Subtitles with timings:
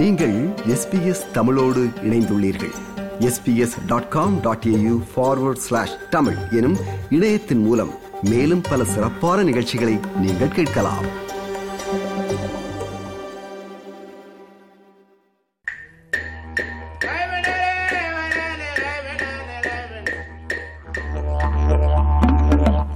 [0.00, 0.36] நீங்கள்
[0.66, 2.72] எஸ்பிஎஸ் தமிழோடு இணைந்துள்ளீர்கள்.
[3.18, 6.76] SBS dot com dot AU forward slash Tamil எனும்
[7.10, 7.90] இணையத்தின் மூலம்
[8.22, 11.06] மேலும் பல சிறப்பான நிகழ்ச்சிகளை நீங்கள் கேட்கலாம்.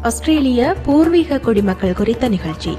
[0.03, 2.77] ஆஸ்திரேலிய பூர்வீக குடிமக்கள் குறித்த நிகழ்ச்சி.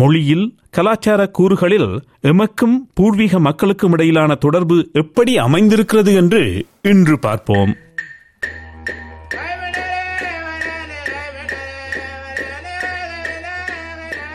[0.00, 1.90] மொழியில் கலாச்சார கூறுகளில்
[2.22, 6.42] எமக்கும் பூர்வீக மக்களுக்கும் இடையிலான தொடர்பு எப்படி அமைந்திருக்கிறது என்று
[6.82, 7.72] இன்று பார்ப்போம்.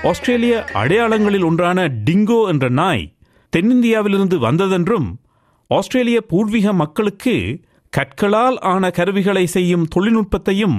[0.03, 3.05] ஆஸ்திரேலிய அடையாளங்களில் ஒன்றான டிங்கோ என்ற நாய்
[3.53, 5.07] தென்னிந்தியாவிலிருந்து வந்ததென்றும்
[5.71, 7.35] ஆஸ்திரேலிய பூர்வீக மக்களுக்கு
[7.93, 10.77] கற்களால் ஆன கருவிகளை செய்யும் தொழில்நுட்பத்தையும்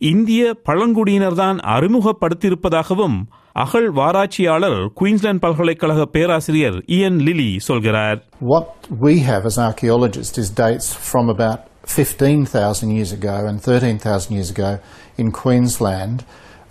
[0.00, 3.16] இந்திய பழங்குடியினர்தான் அறிமுகப்படுத்தியிருப்பதாகவும்
[3.56, 8.68] அகழ் வாராய்ச்சியாளர் குயின்ஸ்லாந்து பல்கலைக்கழக பேராசிரியர் இயன் லிலி சொல்கிறார் What
[9.00, 11.60] we have as archaeologists is dates from about
[11.96, 14.70] 15,000 years ago and 13,000 years ago
[15.18, 16.18] in Queensland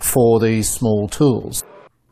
[0.04, 1.56] for these small tools.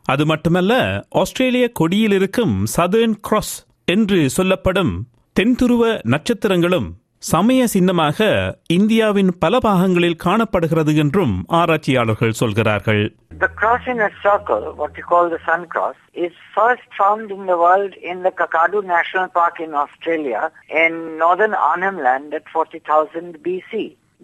[0.05, 0.73] அது மட்டுமல்ல
[1.15, 3.55] ஆஸ்திரேலிய கொடியில் இருக்கும் சதர்ன் கிராஸ்
[3.87, 4.93] என்று சொல்லப்படும்
[5.35, 6.87] தென்துருவ நட்சத்திரங்களும்
[7.30, 8.18] சமய சின்னமாக
[8.76, 13.02] இந்தியாவின் பல பாகங்களில் காணப்படுகிறது என்றும் ஆராய்ச்சியாளர்கள் சொல்கிறார்கள்
[13.44, 17.42] The cross in a circle, what you call the sun cross, is first found in
[17.46, 20.42] the world in the Kakadu National Park in Australia
[20.82, 23.72] in northern Arnhem Land at 40,000 BC.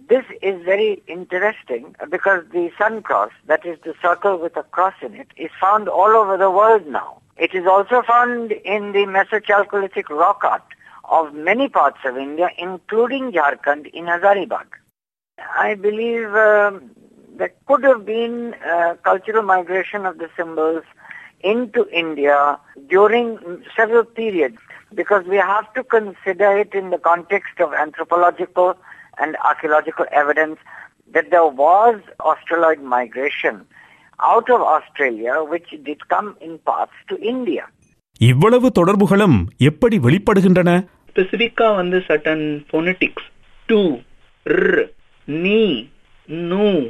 [0.09, 4.99] This is very interesting because the sun cross, that is the circle with a cross
[5.01, 7.09] in it, is found all over the world now.
[7.37, 10.67] It is also found in the Mesochalcolithic rock art
[11.08, 14.66] of many parts of India, including Jharkhand in Hazaribagh.
[15.38, 16.90] I believe um,
[17.36, 20.84] there could have been uh, cultural migration of the symbols
[21.40, 24.58] into India during several periods
[24.94, 28.76] because we have to consider it in the context of anthropological
[29.18, 30.58] and archaeological evidence
[31.12, 33.66] that there was Australoid migration
[34.20, 37.66] out of Australia which did come in parts to India.
[38.18, 40.86] இவ்வளவு தொடர்புகளும் எப்படி வெளிப்படுகின்றன?
[41.14, 43.30] ஸ்பெசிபிக்கா வந்து சட்டன் phonetics
[43.66, 43.96] to
[44.42, 44.90] ர்
[45.24, 45.88] நீ
[46.26, 46.88] நூ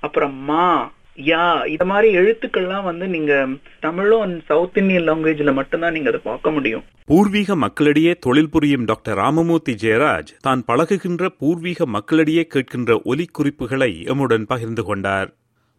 [0.00, 3.46] அப்புறம் மா யா இந்த மாதிரி எழுத்துக்கள்லாம் வந்து நீங்க
[3.80, 6.84] தமிழும் சவுத் இந்தியன் லாங்குவேஜ்ல மட்டும்தான் நீங்க அதை பார்க்க முடியும்.
[7.06, 14.46] பூர்வீக மக்களிடையே தொழில் புரியும் டாக்டர் ராமமூர்த்தி ஜெயராஜ் தான் பழகுகின்ற பூர்வீக மக்களிடையே கேட்கின்ற ஒலி குறிப்புகளை எம்முடன்
[14.46, 15.34] பகிர்ந்து கொண்டார்.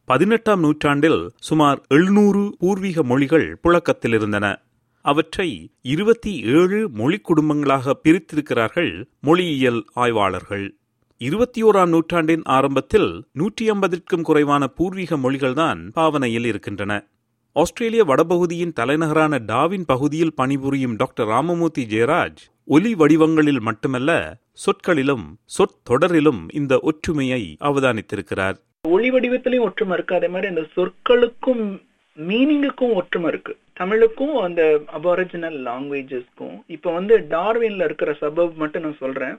[0.05, 4.61] பதினெட்டாம் நூற்றாண்டில் சுமார் எழுநூறு பூர்வீக மொழிகள் புழக்கத்தில் இருந்தன.
[5.05, 10.75] அவற்றை இருபத்தி ஏழு மொழி குடும்பங்களாக பிரித்திருக்கிறார்கள் மொழியியல் ஆய்வாளர்கள்.
[11.17, 17.07] இருபத்தி ஓராம் நூற்றாண்டின் ஆரம்பத்தில் நூற்றி ஐம்பதிற்கும் குறைவான பூர்வீக மொழிகள்தான் பாவனையில் இருக்கின்றன.
[17.53, 26.79] ஆஸ்திரேலிய வடபகுதியின் தலைநகரான டாவின் பகுதியில் பணிபுரியும் டாக்டர் ராமமூர்த்தி ஜெயராஜ் ஒலி வடிவங்களில் மட்டுமல்ல சொற்களிலும் சொற்தொடரிலும் இந்த
[26.79, 28.55] ஒற்றுமையை அவதானித்திருக்கிறார்.
[28.87, 30.15] ஒளி வடிவத்திலையும் ஒற்றுமை இருக்கு.
[30.15, 33.53] அதே மாதிரி அந்த சொற்களுக்கும் மீனிங்குக்கும் ஒற்றுமை இருக்கு.
[33.73, 34.61] தமிழுக்கும் அந்த
[34.97, 39.35] அபாரிஜினல் லாங்குவேஜஸ்க்கும் இப்ப வந்து டார்வின்ல இருக்கிற சபர் மட்டும் நான் சொல்றேன்.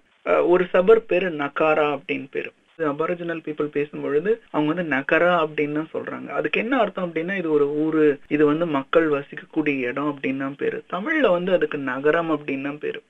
[0.52, 2.50] ஒரு சபர் பேரு நகாரா அப்படின்னு பேரு.
[2.92, 6.28] அபாரிஜினல் பீப்புள் பேசும்பொழுது அவங்க வந்து நகரா அப்படின்னு தான் சொல்றாங்க.
[6.38, 10.84] அதுக்கு என்ன அர்த்தம் அப்படின்னா இது ஒரு ஊரு இது வந்து மக்கள் வசிக்கக்கூடிய இடம் அப்படின்னு தான் பேரு.
[10.94, 13.02] தமிழ்ல வந்து அதுக்கு நகரம் அப்படின்னு தான் பேரு.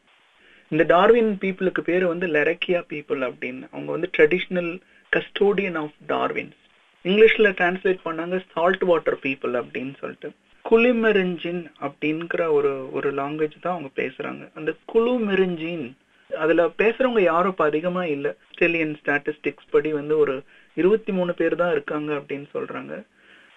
[0.72, 3.64] இந்த டார்வின் பீப்புளுக்கு பேரு வந்து லெரக்கியா பீப்புள் அப்படின்னு.
[3.72, 4.72] அவங்க வந்து ட்ரெடிஷ்னல்
[5.12, 6.60] கஸ்டோடியன் ஆஃப் டார்வின்ஸ்
[7.04, 10.28] இங்கிலீஷ்ல டிரான்ஸ்லேட் பண்ணாங்க சால்ட் வாட்டர் பீப்புள் அப்படின்னு சொல்லிட்டு.
[10.64, 14.50] குளிமெரிஞ்சின் அப்படிங்கிற ஒரு ஒரு லாங்குவேஜ் தான் அவங்க பேசுறாங்க.
[14.54, 15.84] அந்த குளுமெரிஞ்சின்
[16.30, 18.30] அதுல பேசுறவங்க யாரும் இப்போ அதிகமா இல்லை.
[18.46, 20.34] ஆஸ்திரேலியன் ஸ்டாட்டிஸ்டிக்ஸ் படி வந்து ஒரு
[20.76, 22.94] இருபத்தி மூணு பேர் தான் இருக்காங்க அப்படின்னு சொல்றாங்க.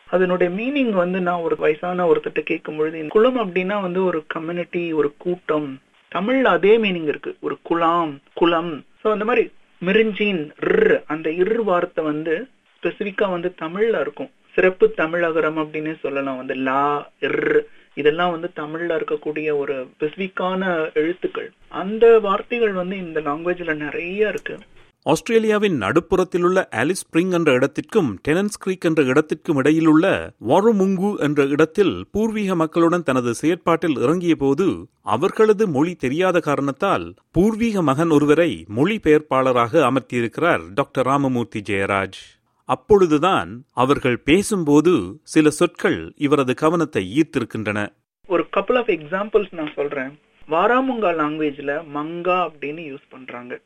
[0.09, 5.14] அதனுடைய மீனிங் வந்து நான் ஒரு வயசான ஒருத்தட்ட கேட்கும் பொழுது குளம் அப்படின்னா வந்து ஒரு கம்யூனிட்டி ஒரு
[5.18, 5.69] கூட்டம்.
[6.12, 7.35] தமிழ்ல அதே மீனிங் இருக்கு.
[7.41, 8.85] ஒரு குலாம் குளம்.
[9.02, 9.52] ஸோ அந்த மாதிரி
[9.82, 12.35] மிரிஞ்சின் ர் அந்த இரு வார்த்தை வந்து
[12.84, 14.29] ஸ்பெசிஃபிக்காக வந்து தமிழ்ல இருக்கும்.
[14.53, 16.38] சிறப்பு தமிழகரம் அப்படின்னு சொல்லலாம்.
[16.38, 17.62] வந்து லா இர்
[17.94, 21.52] இதெல்லாம் வந்து தமிழ்ல இருக்கக்கூடிய ஒரு ஸ்பெசிஃபிக்கான எழுத்துக்கள்.
[21.70, 24.58] அந்த வார்த்தைகள் வந்து இந்த லாங்குவேஜ்ல நிறைய இருக்கு.
[25.03, 32.56] ஆஸ்திரேலியாவின் நடுப்புறத்திலுள்ள ஆலிஸ் ஸ்பிரிங் என்ற இடத்திற்கும் டெனன்ஸ் கிரீக் என்ற இடத்திற்கும் இடையிலுள்ள வாருமுங்கு என்ற இடத்தில் பூர்வீக
[32.56, 41.06] மக்களுடன் தனது செயற்பாட்டில் இறங்கிய போது அவர்களது மொழி தெரியாத காரணத்தால் பூர்வீக மகன் ஒருவரை மொழிபெயர்ப்பாளராக அமர்த்தியிருக்கிறார் டாக்டர்
[41.06, 42.36] ராமமூர்த்தி ஜெயராஜ்.
[42.67, 47.87] அப்பொழுதுதான் அவர்கள் பேசும்போது சில சொற்கள் இவரது கவனத்தை ஈர்த்திருக்கின்றன.
[48.28, 50.19] ஒரு கப்பல் ஆஃப் எக்ஸாம்பிள்ஸ் நான் சொல்றேன்.
[50.49, 53.59] வாராமுங்கா லாங்குவேஜ்ல மங்கா அப்படின்னு யூஸ் பண்றாங்க.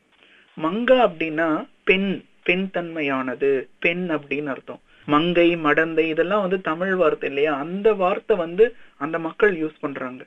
[0.62, 4.80] மங்கா அப்படின்னா பெண் பெண் தன்மையானது பெண் அப்படின்னு அர்த்தம்.
[5.06, 7.54] மங்கை மடந்தை இதெல்லாம் வந்து தமிழ் வார்த்தை இல்லையா?
[7.54, 10.26] அந்த வார்த்தை வந்து அந்த மக்கள் யூஸ் பண்றாங்க.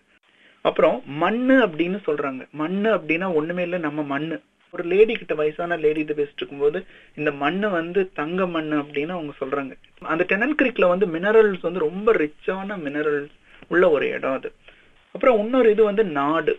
[0.62, 2.50] அப்புறம் மண்ணு அப்படின்னு சொல்றாங்க.
[2.50, 4.40] மண்ணு அப்படின்னா ஒண்ணுமே இல்லை நம்ம மண்ணு.
[4.74, 6.78] ஒரு லேடி கிட்ட வயசான லேடி கிட்ட பேசிட்டு இருக்கும்போது
[7.14, 9.74] இந்த மண்ணு வந்து தங்க மண் அப்படின்னு அவங்க சொல்றாங்க.
[10.00, 13.34] அந்த டெனன் கிரிக்ல வந்து மினரல்ஸ் வந்து ரொம்ப ரிச்சான மினரல்ஸ்
[13.68, 14.52] உள்ள ஒரு இடம் அது.
[15.14, 16.54] அப்புறம் இன்னொரு இது வந்து நாடு.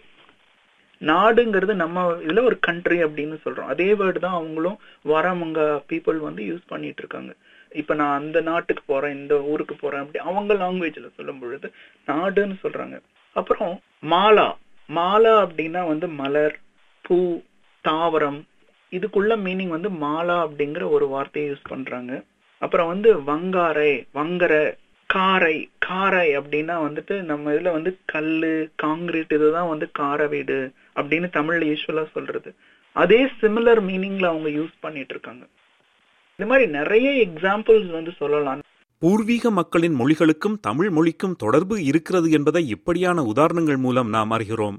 [1.01, 3.71] நாடுங்கிறது நம்ம இதுல ஒரு கண்ட்ரி அப்படின்னு சொல்றோம்.
[3.73, 5.59] அதே வேர்டு தான் அவங்களும் வரவங்க
[5.89, 7.31] பீப்புள் வந்து யூஸ் பண்ணிட்டு இருக்காங்க.
[7.71, 11.67] இப்ப நான் அந்த நாட்டுக்கு போறேன் இந்த ஊருக்கு போறேன் அப்படி அவங்க லாங்குவேஜ்ல சொல்லும் பொழுது
[12.07, 12.97] நாடுன்னு சொல்றாங்க.
[13.35, 13.73] அப்புறம்
[14.03, 14.47] மாலா.
[14.89, 16.55] மாலா அப்படின்னா வந்து மலர்
[17.01, 17.17] பூ
[17.85, 18.39] தாவரம்
[18.91, 22.23] இதுக்குள்ள மீனிங் வந்து மாலா அப்படிங்கிற ஒரு வார்த்தையை யூஸ் பண்றாங்க.
[22.57, 29.91] அப்புறம் வந்து வங்காரை வங்கர காரை காரை அப்படின்னா வந்துட்டு நம்ம இதுல வந்து கல்லு காங்கிரீட் இதுதான் வந்து
[29.91, 32.55] கார வீடு அப்படின்னு தமிழ்ல யூஸ்வலா சொல்றது.
[32.91, 35.45] அதே சிமிலர் மீனிங்ல அவங்க யூஸ் பண்ணிட்டு இருக்காங்க.
[36.35, 38.59] இந்த மாதிரி நிறைய எக்ஸாம்பிள்ஸ் வந்து சொல்லலாம்.
[38.99, 44.77] பூர்வீக மக்களின் மொழிகளுக்கும் தமிழ் மொழிக்கும் தொடர்பு இருக்கிறது என்பதை இப்படியான உதாரணங்கள் மூலம் நாம் அறிகிறோம்.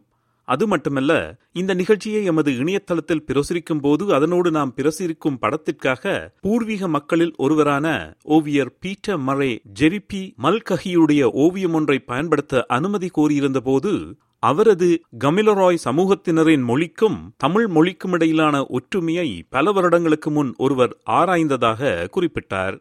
[0.49, 1.13] அது மட்டுமல்ல
[1.53, 7.87] இந்த நிகழ்ச்சியை எமது இணையதளத்தில் பிரசுரிக்கும் போது அதனோடு நாம் பிரசுரிக்கும் படத்திற்காக பூர்வீக மக்களில் ஒருவரான
[8.23, 13.93] ஓவியர் பீட்டர் மரே ஜெரிபி மல்கஹியுடைய ஓவியம் ஒன்றை பயன்படுத்த அனுமதி கோரியிருந்த போது
[14.39, 14.89] அவரது
[15.25, 22.77] கமிலராய் சமூகத்தினரின் மொழிக்கும் தமிழ் மொழிக்கும் இடையிலான ஒற்றுமையை பல வருடங்களுக்கு முன் ஒருவர் ஆராய்ந்ததாக குறிப்பிட்டார்.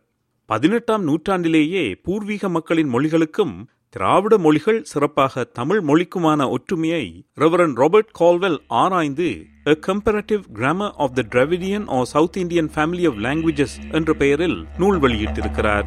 [0.49, 3.53] பதினெட்டாம் நூற்றாண்டிலேயே பூர்வீக மக்களின் மொழிகளுக்கும்
[3.97, 11.23] திராவிட மொழிகள் சிறப்பாக தமிழ் மொழிக்குமான ஒற்றுமையை ரெவரன் ராபர்ட் கால்வெல் ஆராய்ந்து a Comparative grammar of the
[11.29, 15.85] Dravidian or South Indian family of languages என்ற பெயரில் நூல் வெளியிட்டிருக்கிறார்.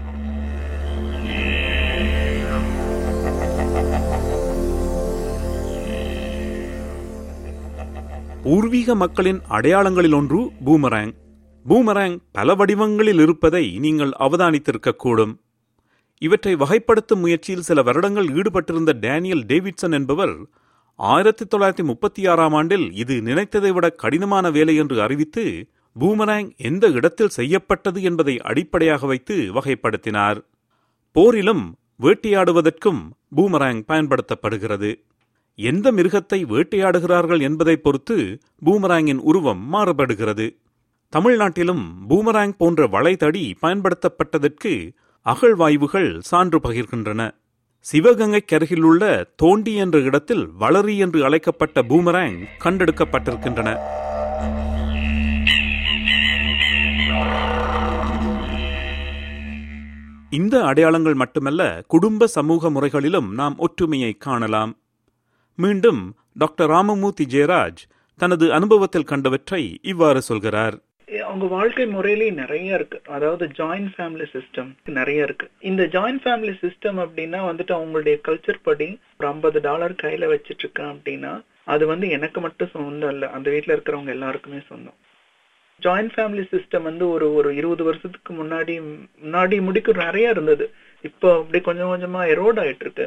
[8.43, 11.13] பூர்வீக மக்களின் அடையாளங்களில் ஒன்று பூமராங்.
[11.69, 15.47] பூமராங் பல வடிவங்களில் இருப்பதை நீங்கள் அவதானித்திருக்கக்கூடும்.
[16.19, 20.35] இவற்றை வகைப்படுத்தும் முயற்சியில் சில வருடங்கள் ஈடுபட்டிருந்த டேனியல் டேவிட்சன் என்பவர்
[20.99, 25.45] ஆயிரத்தி தொள்ளாயிரத்தி முப்பத்தி ஆறாம் ஆண்டில் இது நினைத்ததை விட கடினமான வேலை என்று அறிவித்து
[25.97, 30.39] பூமராங் எந்த இடத்தில் செய்யப்பட்டது என்பதை அடிப்படையாக வைத்து வகைப்படுத்தினார்.
[31.17, 31.65] போரிலும்
[32.01, 33.01] வேட்டையாடுவதற்கும்
[33.37, 34.91] பூமராங் பயன்படுத்தப்படுகிறது.
[35.59, 40.47] எந்த மிருகத்தை வேட்டையாடுகிறார்கள் என்பதை பொறுத்து பூமராங்கின் உருவம் மாறுபடுகிறது.
[41.13, 44.73] தமிழ்நாட்டிலும் பூமராங் போன்ற வளைதடி பயன்படுத்தப்பட்டதற்கு
[45.27, 47.31] அகழ்வாய்வுகள் சான்று பகிர்கின்றன.
[47.93, 53.77] சிவகங்கைக்கு அருகிலுள்ள தோண்டி என்ற இடத்தில் வளரி என்று அழைக்கப்பட்ட பூமராங் கண்டெடுக்கப்பட்டிருக்கின்றன.
[60.31, 64.77] இந்த அடையாளங்கள் மட்டுமல்ல குடும்ப சமூக முறைகளிலும் நாம் ஒற்றுமையை காணலாம்.
[65.55, 67.85] மீண்டும் டாக்டர் ராமமூர்த்தி ஜெயராஜ்
[68.17, 70.88] தனது அனுபவத்தில் கண்டவற்றை இவ்வாறு சொல்கிறார்.
[71.29, 72.99] அவங்க வாழ்க்கை முறையிலேயே நிறைய இருக்கு.
[73.07, 75.47] அதாவது ஜாயிண்ட் ஃபேமிலி சிஸ்டம் நிறைய இருக்கு.
[75.61, 78.89] இந்த ஜாயிண்ட் ஃபேமிலி சிஸ்டம் அப்படின்னா வந்துட்டு அவங்களுடைய கல்ச்சர் படி
[79.19, 81.33] ஒரு ஐம்பது டாலர் கையில வச்சிட்டு இருக்கேன் அப்படின்னா
[81.65, 83.25] அது வந்து எனக்கு மட்டும் சொந்தம் இல்ல.
[83.31, 84.99] அந்த வீட்ல இருக்கிறவங்க எல்லாருக்குமே சொந்தம்.
[85.83, 88.75] ஜாயிண்ட் ஃபேமிலி சிஸ்டம் வந்து ஒரு ஒரு இருபது வருஷத்துக்கு முன்னாடி
[89.25, 90.67] முன்னாடி முடிக்க நிறைய இருந்தது.
[91.03, 93.07] இப்போ அப்படி கொஞ்சம் கொஞ்சமா எரோட் ஆயிட்டு இருக்கு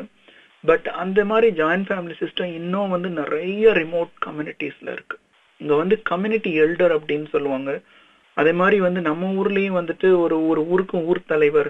[0.66, 5.18] பட் அந்த மாதிரி ஜாயிண்ட் ஃபேமிலி சிஸ்டம் இன்னும் வந்து நிறைய ரிமோட் கம்யூனிட்டிஸ்ல இருக்கு.
[5.58, 7.72] இங்க வந்து கம்யூனிட்டி எல்டர் அப்படின்னு சொல்லுவாங்க.
[8.34, 11.70] அதே மாதிரி வந்து நம்ம ஊர்லயும் வந்துட்டு ஒரு ஒரு ஊருக்கும் ஊர் தலைவர்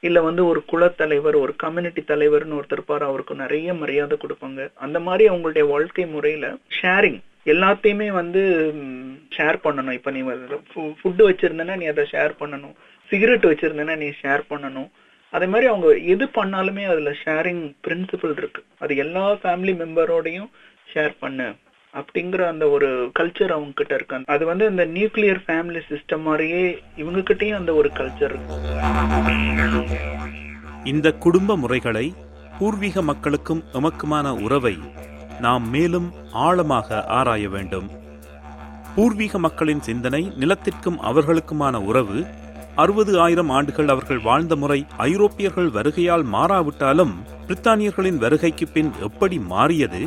[0.00, 4.60] இல்ல வந்து ஒரு குலத்தலைவர் ஒரு கம்யூனிட்டி தலைவர்னு ஒருத்தர் இருப்பாரு அவருக்கு நிறைய மரியாதை கொடுப்பாங்க.
[4.74, 6.46] அந்த மாதிரி அவங்களுடைய வாழ்க்கை முறையில
[6.80, 8.40] ஷேரிங் எல்லாத்தையுமே வந்து
[9.36, 9.96] ஷேர் பண்ணணும்.
[9.98, 12.74] இப்ப நீ ஃபுட்டு வச்சிருந்தனா நீ அதை ஷேர் பண்ணணும்.
[13.10, 14.90] சிகரெட் வச்சிருந்தனா நீ ஷேர் பண்ணணும்.
[15.30, 18.62] அதே மாதிரி அவங்க எது பண்ணாலுமே அதுல ஷேரிங் பிரின்சிபல் இருக்கு.
[18.78, 20.50] அது எல்லா ஃபேமிலி மெம்பரோடையும்
[20.94, 21.48] ஷேர் பண்ணு.
[21.98, 24.22] அப்படிங்கிற அந்த ஒரு கல்ச்சர் அவங்க கிட்ட இருக்கு.
[24.26, 28.56] அது வந்து இந்த நியூக்ளியர் ஃபேமிலி சிஸ்டம் மாதிரியே இவங்க கிட்டயும் அந்த ஒரு கல்ச்சர் இருக்கு.
[30.84, 32.14] இந்த குடும்ப முறைகளை
[32.58, 34.78] பூர்வீக மக்களுக்கும் எமக்குமான உறவை
[35.40, 37.90] நாம் மேலும் ஆழமாக ஆராய வேண்டும்.
[38.94, 42.24] பூர்வீக மக்களின் சிந்தனை நிலத்திற்கும் அவர்களுக்குமான உறவு
[42.74, 47.14] அறுபது ஆயிரம் ஆண்டுகள் அவர்கள் வாழ்ந்த முறை ஐரோப்பியர்கள் வருகையால் மாறாவிட்டாலும்
[47.46, 50.00] பிரித்தானியர்களின் வருகைக்கு பின் எப்படி மாறியது?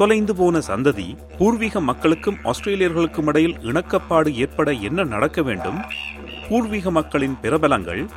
[0.00, 1.06] தொலைந்து போன சந்ததி
[1.38, 5.80] பூர்வீக மக்களுக்கும் ஆஸ்திரேலியர்களுக்கும் இடையில் இணக்கப்பாடு ஏற்பட என்ன நடக்க வேண்டும்?
[6.48, 8.08] பூர்வீக மக்களின் பிரபலங்கள்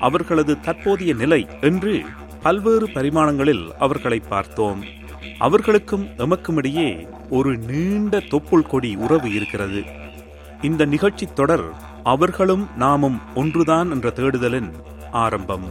[0.00, 2.00] அவர்களது தற்போதைய நிலை என்று
[2.42, 4.84] பல்வேறு பரிமாணங்களில் அவர்களை பார்த்தோம்.
[5.38, 9.82] அவர்களுக்கும் எமக்கும் இடையே ஒரு நீண்ட தொப்புள் கொடி உறவு இருக்கிறது.
[10.62, 11.66] இந்த நிகழ்ச்சி தொடர்
[12.02, 14.72] அவர்களும் நாமும் ஒன்றுதான் என்ற தேடுதலின்
[15.10, 15.70] ஆரம்பம்.